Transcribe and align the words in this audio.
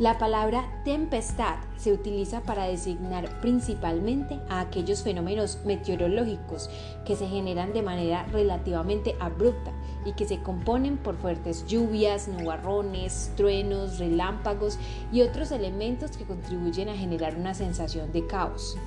La 0.00 0.16
palabra 0.16 0.64
tempestad 0.82 1.56
se 1.76 1.92
utiliza 1.92 2.40
para 2.40 2.64
designar 2.64 3.38
principalmente 3.42 4.40
a 4.48 4.60
aquellos 4.60 5.02
fenómenos 5.02 5.58
meteorológicos 5.66 6.70
que 7.04 7.16
se 7.16 7.28
generan 7.28 7.74
de 7.74 7.82
manera 7.82 8.24
relativamente 8.32 9.14
abrupta 9.20 9.72
y 10.06 10.12
que 10.14 10.24
se 10.24 10.40
componen 10.40 10.96
por 10.96 11.16
fuertes 11.16 11.66
lluvias, 11.66 12.28
nubarrones, 12.28 13.30
truenos, 13.36 13.98
relámpagos 13.98 14.78
y 15.12 15.20
otros 15.20 15.52
elementos 15.52 16.16
que 16.16 16.24
contribuyen 16.24 16.88
a 16.88 16.96
generar 16.96 17.36
una 17.36 17.52
sensación 17.52 18.10
de 18.10 18.26
caos. 18.26 18.78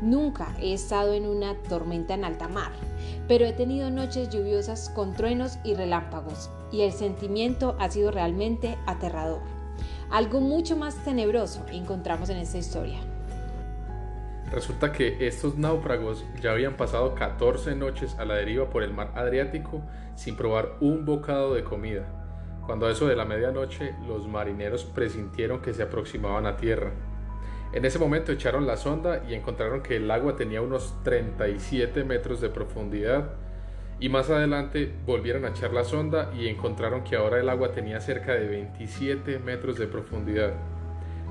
Nunca 0.00 0.56
he 0.58 0.72
estado 0.72 1.12
en 1.12 1.26
una 1.26 1.54
tormenta 1.68 2.14
en 2.14 2.24
alta 2.24 2.48
mar, 2.48 2.72
pero 3.28 3.44
he 3.44 3.52
tenido 3.52 3.90
noches 3.90 4.30
lluviosas 4.30 4.88
con 4.88 5.12
truenos 5.12 5.58
y 5.64 5.74
relámpagos 5.74 6.48
y 6.72 6.80
el 6.80 6.92
sentimiento 6.92 7.76
ha 7.78 7.90
sido 7.90 8.10
realmente 8.10 8.78
aterrador. 8.86 9.55
Algo 10.10 10.40
mucho 10.40 10.76
más 10.76 10.94
tenebroso 11.04 11.64
encontramos 11.72 12.28
en 12.30 12.38
esta 12.38 12.58
historia. 12.58 13.00
Resulta 14.52 14.92
que 14.92 15.26
estos 15.26 15.58
náufragos 15.58 16.24
ya 16.40 16.52
habían 16.52 16.76
pasado 16.76 17.16
14 17.16 17.74
noches 17.74 18.16
a 18.18 18.24
la 18.24 18.34
deriva 18.34 18.70
por 18.70 18.84
el 18.84 18.94
mar 18.94 19.10
Adriático 19.16 19.82
sin 20.14 20.36
probar 20.36 20.76
un 20.80 21.04
bocado 21.04 21.54
de 21.54 21.64
comida. 21.64 22.06
Cuando 22.64 22.86
a 22.86 22.92
eso 22.92 23.08
de 23.08 23.16
la 23.16 23.24
medianoche 23.24 23.94
los 24.06 24.28
marineros 24.28 24.84
presintieron 24.84 25.60
que 25.60 25.74
se 25.74 25.82
aproximaban 25.82 26.46
a 26.46 26.56
tierra. 26.56 26.92
En 27.72 27.84
ese 27.84 27.98
momento 27.98 28.30
echaron 28.30 28.66
la 28.66 28.76
sonda 28.76 29.24
y 29.28 29.34
encontraron 29.34 29.82
que 29.82 29.96
el 29.96 30.08
agua 30.10 30.36
tenía 30.36 30.62
unos 30.62 30.94
37 31.02 32.04
metros 32.04 32.40
de 32.40 32.48
profundidad 32.48 33.32
y 33.98 34.08
más 34.08 34.28
adelante 34.28 34.92
volvieron 35.06 35.44
a 35.44 35.48
echar 35.48 35.72
la 35.72 35.84
sonda 35.84 36.30
y 36.34 36.48
encontraron 36.48 37.02
que 37.02 37.16
ahora 37.16 37.40
el 37.40 37.48
agua 37.48 37.72
tenía 37.72 38.00
cerca 38.00 38.32
de 38.32 38.46
27 38.46 39.38
metros 39.38 39.78
de 39.78 39.86
profundidad. 39.86 40.52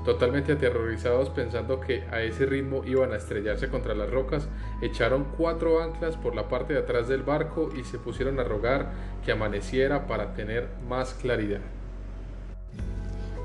Totalmente 0.04 0.52
aterrorizados 0.52 1.30
pensando 1.30 1.80
que 1.80 2.04
a 2.12 2.20
ese 2.22 2.46
ritmo 2.46 2.84
iban 2.84 3.12
a 3.12 3.16
estrellarse 3.16 3.68
contra 3.68 3.94
las 3.94 4.10
rocas, 4.10 4.48
echaron 4.80 5.26
cuatro 5.36 5.82
anclas 5.82 6.16
por 6.16 6.34
la 6.34 6.48
parte 6.48 6.74
de 6.74 6.80
atrás 6.80 7.08
del 7.08 7.22
barco 7.22 7.70
y 7.76 7.84
se 7.84 7.98
pusieron 7.98 8.38
a 8.38 8.44
rogar 8.44 8.92
que 9.24 9.32
amaneciera 9.32 10.06
para 10.06 10.34
tener 10.34 10.68
más 10.88 11.14
claridad. 11.14 11.60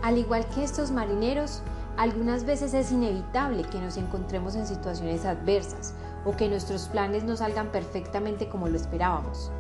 Al 0.04 0.18
igual 0.18 0.46
que 0.54 0.64
estos 0.64 0.92
marineros, 0.92 1.62
algunas 1.98 2.46
veces 2.46 2.74
es 2.74 2.92
inevitable 2.92 3.64
que 3.64 3.80
nos 3.80 3.98
encontremos 3.98 4.56
en 4.56 4.66
situaciones 4.66 5.26
adversas 5.26 5.94
o 6.26 6.36
que 6.36 6.48
nuestros 6.48 6.88
planes 6.88 7.24
no 7.24 7.36
salgan 7.36 7.72
perfectamente 7.72 8.50
como 8.50 8.68
lo 8.68 8.78
esperábamos. 8.78 9.52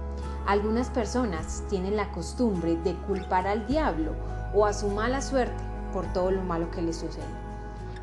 Algunas 0.47 0.89
personas 0.89 1.63
tienen 1.69 1.95
la 1.95 2.11
costumbre 2.11 2.75
de 2.77 2.95
culpar 2.95 3.47
al 3.47 3.67
diablo 3.67 4.13
o 4.53 4.65
a 4.65 4.73
su 4.73 4.89
mala 4.89 5.21
suerte 5.21 5.63
por 5.93 6.05
todo 6.13 6.31
lo 6.31 6.41
malo 6.41 6.71
que 6.71 6.81
les 6.81 6.97
sucede. 6.97 7.23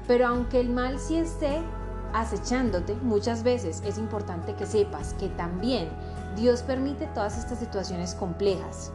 Pero 0.06 0.26
aunque 0.26 0.60
el 0.60 0.70
mal 0.70 0.98
sí 0.98 1.16
esté 1.16 1.60
acechándote, 2.12 2.94
muchas 3.02 3.42
veces 3.42 3.82
es 3.84 3.98
importante 3.98 4.54
que 4.54 4.66
sepas 4.66 5.14
que 5.14 5.28
también 5.28 5.88
Dios 6.36 6.62
permite 6.62 7.06
todas 7.08 7.36
estas 7.38 7.58
situaciones 7.58 8.14
complejas. 8.14 8.92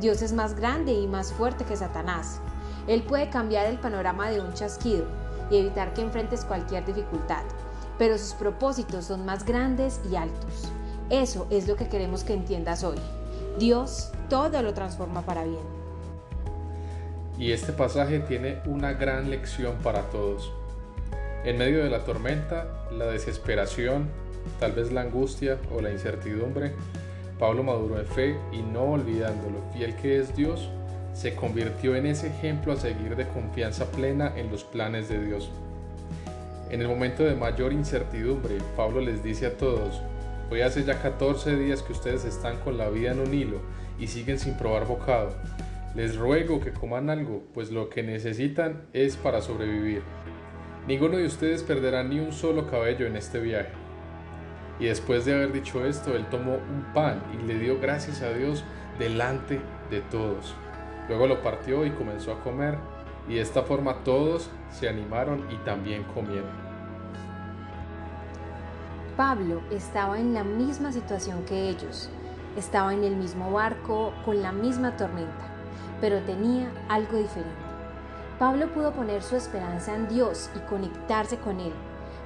Dios 0.00 0.22
es 0.22 0.32
más 0.32 0.54
grande 0.54 0.92
y 0.92 1.06
más 1.06 1.32
fuerte 1.32 1.64
que 1.64 1.76
Satanás. 1.76 2.40
Él 2.86 3.02
puede 3.02 3.30
cambiar 3.30 3.66
el 3.66 3.78
panorama 3.78 4.30
de 4.30 4.40
un 4.40 4.52
chasquido 4.54 5.06
y 5.50 5.58
evitar 5.58 5.94
que 5.94 6.02
enfrentes 6.02 6.44
cualquier 6.44 6.84
dificultad 6.84 7.42
pero 7.98 8.18
sus 8.18 8.34
propósitos 8.34 9.06
son 9.06 9.24
más 9.24 9.44
grandes 9.44 10.00
y 10.10 10.16
altos. 10.16 10.70
Eso 11.10 11.46
es 11.50 11.68
lo 11.68 11.76
que 11.76 11.88
queremos 11.88 12.24
que 12.24 12.34
entiendas 12.34 12.84
hoy. 12.84 12.98
Dios 13.58 14.10
todo 14.28 14.60
lo 14.62 14.74
transforma 14.74 15.22
para 15.22 15.44
bien. 15.44 15.76
Y 17.38 17.52
este 17.52 17.72
pasaje 17.72 18.20
tiene 18.20 18.60
una 18.66 18.92
gran 18.92 19.30
lección 19.30 19.76
para 19.82 20.02
todos. 20.10 20.52
En 21.44 21.58
medio 21.58 21.84
de 21.84 21.90
la 21.90 22.04
tormenta, 22.04 22.88
la 22.90 23.06
desesperación, 23.06 24.08
tal 24.58 24.72
vez 24.72 24.90
la 24.90 25.02
angustia 25.02 25.58
o 25.72 25.80
la 25.80 25.90
incertidumbre, 25.90 26.72
Pablo 27.38 27.62
maduró 27.62 28.00
en 28.00 28.06
fe 28.06 28.36
y 28.52 28.62
no 28.62 28.84
olvidando 28.84 29.50
lo 29.50 29.60
fiel 29.72 29.94
que 29.96 30.18
es 30.18 30.34
Dios, 30.34 30.70
se 31.16 31.34
convirtió 31.34 31.96
en 31.96 32.04
ese 32.04 32.26
ejemplo 32.26 32.74
a 32.74 32.76
seguir 32.76 33.16
de 33.16 33.26
confianza 33.26 33.90
plena 33.90 34.34
en 34.36 34.50
los 34.50 34.64
planes 34.64 35.08
de 35.08 35.24
Dios. 35.24 35.50
En 36.68 36.82
el 36.82 36.88
momento 36.88 37.24
de 37.24 37.34
mayor 37.34 37.72
incertidumbre, 37.72 38.58
Pablo 38.76 39.00
les 39.00 39.22
dice 39.22 39.46
a 39.46 39.56
todos, 39.56 40.02
hoy 40.50 40.60
hace 40.60 40.84
ya 40.84 41.00
14 41.00 41.56
días 41.56 41.82
que 41.82 41.94
ustedes 41.94 42.26
están 42.26 42.58
con 42.58 42.76
la 42.76 42.90
vida 42.90 43.12
en 43.12 43.20
un 43.20 43.32
hilo 43.32 43.62
y 43.98 44.08
siguen 44.08 44.38
sin 44.38 44.58
probar 44.58 44.86
bocado. 44.86 45.34
Les 45.94 46.16
ruego 46.16 46.60
que 46.60 46.72
coman 46.72 47.08
algo, 47.08 47.44
pues 47.54 47.70
lo 47.70 47.88
que 47.88 48.02
necesitan 48.02 48.82
es 48.92 49.16
para 49.16 49.40
sobrevivir. 49.40 50.02
Ninguno 50.86 51.16
de 51.16 51.24
ustedes 51.24 51.62
perderá 51.62 52.04
ni 52.04 52.20
un 52.20 52.32
solo 52.32 52.66
cabello 52.66 53.06
en 53.06 53.16
este 53.16 53.40
viaje. 53.40 53.72
Y 54.78 54.84
después 54.84 55.24
de 55.24 55.34
haber 55.34 55.50
dicho 55.50 55.86
esto, 55.86 56.14
él 56.14 56.26
tomó 56.26 56.56
un 56.56 56.92
pan 56.92 57.22
y 57.32 57.46
le 57.46 57.58
dio 57.58 57.80
gracias 57.80 58.20
a 58.20 58.34
Dios 58.34 58.64
delante 58.98 59.60
de 59.90 60.02
todos. 60.02 60.54
Luego 61.08 61.26
lo 61.26 61.42
partió 61.42 61.84
y 61.84 61.90
comenzó 61.90 62.32
a 62.32 62.40
comer 62.42 62.78
y 63.28 63.34
de 63.34 63.40
esta 63.40 63.62
forma 63.62 64.04
todos 64.04 64.50
se 64.70 64.88
animaron 64.88 65.46
y 65.50 65.56
también 65.64 66.04
comieron. 66.14 66.66
Pablo 69.16 69.62
estaba 69.70 70.18
en 70.18 70.34
la 70.34 70.44
misma 70.44 70.92
situación 70.92 71.44
que 71.44 71.70
ellos, 71.70 72.10
estaba 72.56 72.92
en 72.92 73.02
el 73.02 73.16
mismo 73.16 73.50
barco 73.50 74.12
con 74.24 74.42
la 74.42 74.52
misma 74.52 74.96
tormenta, 74.96 75.46
pero 76.00 76.20
tenía 76.22 76.70
algo 76.88 77.16
diferente. 77.16 77.66
Pablo 78.38 78.68
pudo 78.74 78.92
poner 78.92 79.22
su 79.22 79.36
esperanza 79.36 79.94
en 79.94 80.08
Dios 80.08 80.50
y 80.54 80.58
conectarse 80.68 81.38
con 81.38 81.60
Él. 81.60 81.72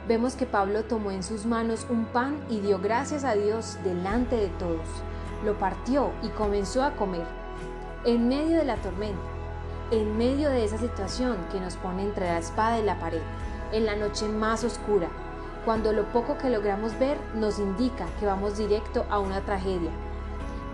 Vemos 0.09 0.35
que 0.35 0.47
Pablo 0.47 0.83
tomó 0.83 1.12
en 1.12 1.23
sus 1.23 1.47
manos 1.47 1.87
un 1.89 2.07
pan 2.07 2.41
y 2.49 2.59
dio 2.59 2.81
gracias 2.81 3.23
a 3.23 3.35
Dios 3.35 3.79
delante 3.85 4.35
de 4.35 4.49
todos. 4.49 4.89
Lo 5.45 5.57
partió 5.61 6.11
y 6.23 6.29
comenzó 6.31 6.83
a 6.83 6.97
comer. 6.97 7.40
En 8.06 8.28
medio 8.28 8.56
de 8.56 8.65
la 8.65 8.77
tormenta, 8.77 9.21
en 9.91 10.16
medio 10.16 10.49
de 10.49 10.65
esa 10.65 10.78
situación 10.78 11.37
que 11.53 11.61
nos 11.61 11.77
pone 11.77 12.03
entre 12.03 12.25
la 12.25 12.38
espada 12.38 12.78
y 12.78 12.83
la 12.83 12.99
pared, 12.99 13.21
en 13.72 13.84
la 13.84 13.94
noche 13.94 14.27
más 14.27 14.65
oscura, 14.65 15.09
cuando 15.66 15.93
lo 15.93 16.05
poco 16.05 16.38
que 16.38 16.49
logramos 16.49 16.99
ver 16.99 17.19
nos 17.34 17.59
indica 17.59 18.06
que 18.19 18.25
vamos 18.25 18.56
directo 18.56 19.05
a 19.11 19.19
una 19.19 19.43
tragedia. 19.43 19.91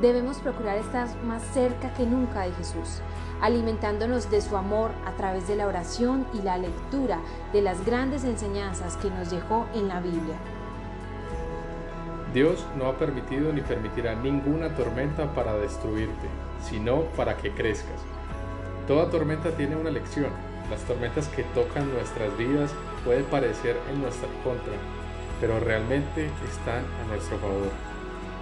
Debemos 0.00 0.38
procurar 0.38 0.78
estar 0.78 1.08
más 1.24 1.42
cerca 1.52 1.92
que 1.94 2.06
nunca 2.06 2.42
de 2.42 2.52
Jesús, 2.52 3.00
alimentándonos 3.40 4.30
de 4.30 4.40
su 4.40 4.56
amor 4.56 4.92
a 5.04 5.10
través 5.16 5.48
de 5.48 5.56
la 5.56 5.66
oración 5.66 6.28
y 6.32 6.42
la 6.42 6.58
lectura 6.58 7.18
de 7.52 7.60
las 7.60 7.84
grandes 7.84 8.22
enseñanzas 8.22 8.96
que 8.98 9.10
nos 9.10 9.32
dejó 9.32 9.66
en 9.74 9.88
la 9.88 9.98
Biblia. 9.98 10.36
Dios 12.32 12.64
no 12.78 12.86
ha 12.86 12.96
permitido 12.96 13.52
ni 13.52 13.62
permitirá 13.62 14.14
ninguna 14.14 14.76
tormenta 14.76 15.34
para 15.34 15.54
destruirte, 15.54 16.28
sino 16.62 17.02
para 17.16 17.36
que 17.36 17.50
crezcas. 17.50 18.00
Toda 18.86 19.10
tormenta 19.10 19.50
tiene 19.50 19.76
una 19.76 19.90
lección. 19.90 20.30
Las 20.70 20.82
tormentas 20.82 21.28
que 21.28 21.42
tocan 21.42 21.92
nuestras 21.92 22.36
vidas 22.36 22.72
pueden 23.04 23.24
parecer 23.24 23.76
en 23.90 24.02
nuestra 24.02 24.28
contra, 24.42 24.72
pero 25.40 25.60
realmente 25.60 26.26
están 26.48 26.84
a 27.02 27.08
nuestro 27.08 27.38
favor. 27.38 27.70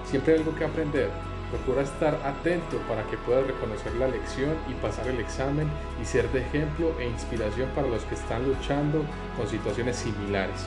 Siempre 0.06 0.34
hay 0.34 0.40
algo 0.40 0.54
que 0.54 0.64
aprender. 0.64 1.10
Procura 1.50 1.82
estar 1.82 2.14
atento 2.24 2.78
para 2.88 3.04
que 3.04 3.16
puedas 3.18 3.46
reconocer 3.46 3.94
la 3.94 4.08
lección 4.08 4.54
y 4.68 4.74
pasar 4.74 5.06
el 5.06 5.20
examen 5.20 5.68
y 6.00 6.04
ser 6.04 6.30
de 6.32 6.40
ejemplo 6.40 6.92
e 6.98 7.06
inspiración 7.06 7.68
para 7.74 7.88
los 7.88 8.02
que 8.04 8.14
están 8.14 8.46
luchando 8.46 9.04
con 9.36 9.46
situaciones 9.46 9.96
similares. 9.96 10.66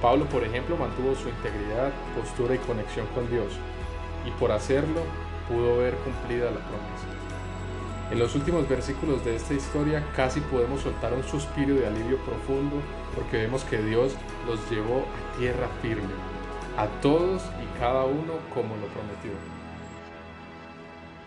Pablo, 0.00 0.26
por 0.26 0.44
ejemplo, 0.44 0.76
mantuvo 0.76 1.14
su 1.14 1.28
integridad, 1.28 1.90
postura 2.16 2.54
y 2.54 2.58
conexión 2.58 3.06
con 3.14 3.28
Dios, 3.30 3.52
y 4.26 4.30
por 4.32 4.52
hacerlo 4.52 5.02
pudo 5.48 5.78
ver 5.78 5.94
cumplida 5.96 6.46
la 6.50 6.60
promesa. 6.60 7.22
En 8.10 8.18
los 8.18 8.34
últimos 8.34 8.68
versículos 8.68 9.24
de 9.24 9.36
esta 9.36 9.54
historia 9.54 10.04
casi 10.14 10.40
podemos 10.40 10.82
soltar 10.82 11.14
un 11.14 11.22
suspiro 11.22 11.74
de 11.74 11.86
alivio 11.86 12.18
profundo 12.18 12.76
porque 13.14 13.38
vemos 13.38 13.64
que 13.64 13.78
Dios 13.82 14.14
los 14.46 14.60
llevó 14.70 14.98
a 14.98 15.38
tierra 15.38 15.68
firme, 15.80 16.12
a 16.76 16.86
todos 17.00 17.42
y 17.62 17.78
cada 17.78 18.04
uno 18.04 18.34
como 18.52 18.76
lo 18.76 18.86
prometió. 18.88 19.30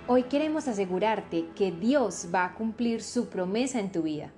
Hoy 0.08 0.24
queremos 0.24 0.68
asegurarte 0.68 1.48
que 1.56 1.72
Dios 1.72 2.28
va 2.34 2.46
a 2.46 2.54
cumplir 2.54 3.02
su 3.02 3.30
promesa 3.30 3.80
en 3.80 3.92
tu 3.92 4.04
vida. 4.04 4.30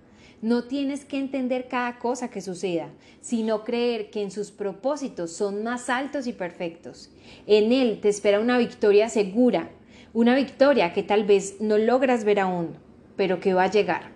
No 0.41 0.65
tienes 0.65 1.03
que 1.03 1.17
entender 1.17 1.67
cada 1.67 1.97
cosa 1.99 2.29
que 2.29 2.41
suceda, 2.41 2.89
sino 3.21 3.63
creer 3.63 4.09
que 4.09 4.21
en 4.21 4.31
sus 4.31 4.51
propósitos 4.51 5.31
son 5.31 5.63
más 5.63 5.89
altos 5.89 6.27
y 6.27 6.33
perfectos. 6.33 7.09
En 7.47 7.71
Él 7.71 7.99
te 8.01 8.09
espera 8.09 8.39
una 8.39 8.57
victoria 8.57 9.09
segura 9.09 9.71
una 10.17 10.35
victoria 10.35 10.93
que 10.93 11.03
tal 11.03 11.25
vez 11.25 11.57
no 11.59 11.77
logras 11.77 12.23
ver 12.23 12.39
aún, 12.39 12.69
pero 13.15 13.39
que 13.39 13.53
va 13.53 13.65
a 13.65 13.71
llegar. 13.71 14.09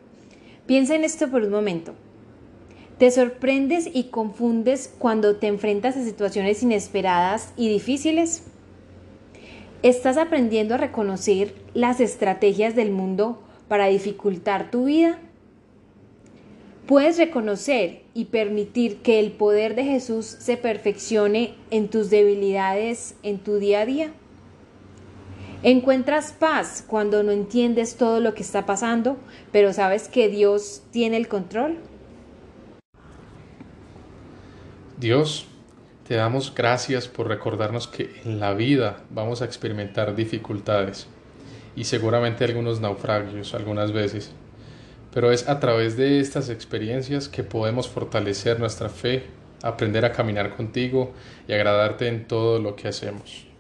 Piensa 0.66 0.96
en 0.96 1.04
esto 1.04 1.30
por 1.30 1.44
un 1.44 1.52
momento. 1.52 1.94
¿Te 2.98 3.12
sorprendes 3.12 3.88
y 3.94 4.06
confundes 4.06 4.92
cuando 4.98 5.36
te 5.36 5.46
enfrentas 5.46 5.98
a 5.98 6.04
situaciones 6.04 6.64
inesperadas 6.64 7.54
y 7.56 7.70
difíciles? 7.70 8.46
¿Estás 9.84 10.18
aprendiendo 10.18 10.74
a 10.74 10.78
reconocer 10.78 11.54
las 11.76 12.00
estrategias 12.00 12.76
del 12.76 12.90
mundo 12.90 13.40
para 13.68 13.86
dificultar 13.86 14.72
tu 14.72 14.86
vida? 14.86 15.20
Puedes 16.92 17.18
reconocer 17.18 18.02
y 18.14 18.26
permitir 18.26 18.98
que 18.98 19.22
el 19.22 19.32
poder 19.32 19.76
de 19.76 19.86
Jesús 19.86 20.26
se 20.26 20.58
perfeccione 20.58 21.56
en 21.70 21.88
tus 21.88 22.10
debilidades 22.10 23.16
en 23.24 23.40
tu 23.40 23.60
día 23.60 23.80
a 23.80 23.86
día. 23.86 24.12
Encuentras 25.64 26.34
paz 26.34 26.84
cuando 26.86 27.24
no 27.24 27.32
entiendes 27.32 27.96
todo 27.96 28.20
lo 28.20 28.34
que 28.34 28.42
está 28.44 28.66
pasando, 28.66 29.16
pero 29.54 29.72
sabes 29.72 30.10
que 30.10 30.28
Dios 30.28 30.84
tiene 30.92 31.16
el 31.16 31.30
control. 31.30 31.78
Dios, 34.98 35.46
te 36.06 36.16
damos 36.16 36.54
gracias 36.54 37.08
por 37.08 37.30
recordarnos 37.30 37.88
que 37.88 38.20
en 38.26 38.42
la 38.42 38.54
vida 38.54 39.06
vamos 39.10 39.42
a 39.42 39.46
experimentar 39.46 40.14
dificultades 40.14 41.08
y 41.74 41.86
seguramente 41.86 42.44
algunos 42.44 42.82
naufragios 42.82 43.54
algunas 43.54 43.94
veces. 43.94 44.34
Pero 45.14 45.32
es 45.32 45.48
a 45.48 45.60
través 45.60 45.98
de 45.98 46.20
estas 46.20 46.50
experiencias 46.50 47.28
que 47.28 47.44
podemos 47.44 47.90
fortalecer 47.90 48.60
nuestra 48.60 48.90
fe, 48.90 49.24
aprender 49.62 50.06
a 50.06 50.12
caminar 50.12 50.56
contigo 50.56 51.12
y 51.48 51.54
agradarte 51.54 52.08
en 52.08 52.28
todo 52.28 52.60
lo 52.60 52.76
que 52.76 52.88
hacemos. 52.88 53.52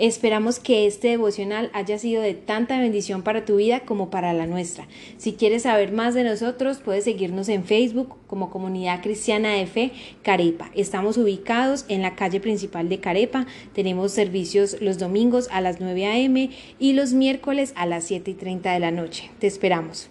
Esperamos 0.00 0.60
que 0.60 0.86
este 0.86 1.08
devocional 1.08 1.70
haya 1.74 1.98
sido 1.98 2.22
de 2.22 2.32
tanta 2.32 2.80
bendición 2.80 3.20
para 3.20 3.44
tu 3.44 3.56
vida 3.56 3.80
como 3.80 4.08
para 4.08 4.32
la 4.32 4.46
nuestra. 4.46 4.88
Si 5.18 5.34
quieres 5.34 5.64
saber 5.64 5.92
más 5.92 6.14
de 6.14 6.24
nosotros, 6.24 6.78
puedes 6.78 7.04
seguirnos 7.04 7.50
en 7.50 7.64
Facebook 7.64 8.16
como 8.26 8.48
Comunidad 8.48 9.02
Cristiana 9.02 9.52
de 9.52 9.66
Fe 9.66 9.92
Carepa. 10.22 10.70
Estamos 10.74 11.18
ubicados 11.18 11.84
en 11.88 12.00
la 12.00 12.16
calle 12.16 12.40
principal 12.40 12.88
de 12.88 13.00
Carepa. 13.00 13.46
Tenemos 13.74 14.12
servicios 14.12 14.78
los 14.80 14.96
domingos 14.96 15.48
a 15.52 15.60
las 15.60 15.80
9 15.80 16.06
a.m. 16.06 16.48
y 16.78 16.94
los 16.94 17.12
miércoles 17.12 17.74
a 17.76 17.84
las 17.84 18.04
7 18.04 18.30
y 18.30 18.34
30 18.34 18.72
de 18.72 18.80
la 18.80 18.92
noche. 18.92 19.30
Te 19.38 19.48
esperamos. 19.48 20.08